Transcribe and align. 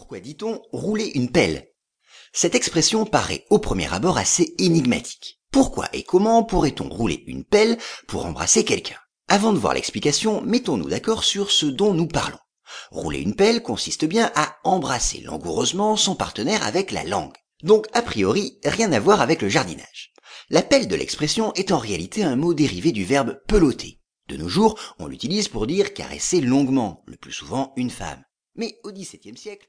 Pourquoi 0.00 0.20
dit-on 0.20 0.62
rouler 0.72 1.12
une 1.14 1.30
pelle? 1.30 1.68
Cette 2.32 2.54
expression 2.54 3.04
paraît 3.04 3.44
au 3.50 3.58
premier 3.58 3.92
abord 3.92 4.16
assez 4.16 4.54
énigmatique. 4.56 5.38
Pourquoi 5.52 5.90
et 5.92 6.04
comment 6.04 6.42
pourrait-on 6.42 6.88
rouler 6.88 7.22
une 7.26 7.44
pelle 7.44 7.76
pour 8.08 8.24
embrasser 8.24 8.64
quelqu'un? 8.64 8.96
Avant 9.28 9.52
de 9.52 9.58
voir 9.58 9.74
l'explication, 9.74 10.40
mettons-nous 10.40 10.88
d'accord 10.88 11.22
sur 11.22 11.50
ce 11.50 11.66
dont 11.66 11.92
nous 11.92 12.08
parlons. 12.08 12.38
Rouler 12.90 13.18
une 13.18 13.36
pelle 13.36 13.62
consiste 13.62 14.06
bien 14.06 14.32
à 14.34 14.56
embrasser 14.64 15.20
langoureusement 15.20 15.96
son 15.96 16.14
partenaire 16.14 16.64
avec 16.64 16.92
la 16.92 17.04
langue. 17.04 17.36
Donc 17.62 17.86
a 17.92 18.00
priori, 18.00 18.58
rien 18.64 18.90
à 18.92 19.00
voir 19.00 19.20
avec 19.20 19.42
le 19.42 19.50
jardinage. 19.50 20.14
La 20.48 20.62
pelle 20.62 20.88
de 20.88 20.96
l'expression 20.96 21.52
est 21.54 21.72
en 21.72 21.78
réalité 21.78 22.24
un 22.24 22.36
mot 22.36 22.54
dérivé 22.54 22.90
du 22.92 23.04
verbe 23.04 23.38
peloter. 23.46 24.00
De 24.28 24.38
nos 24.38 24.48
jours, 24.48 24.78
on 24.98 25.08
l'utilise 25.08 25.48
pour 25.48 25.66
dire 25.66 25.92
caresser 25.92 26.40
longuement, 26.40 27.04
le 27.06 27.18
plus 27.18 27.32
souvent 27.32 27.74
une 27.76 27.90
femme. 27.90 28.24
Mais 28.56 28.78
au 28.82 28.92
XVIIe 28.92 29.36
siècle, 29.36 29.68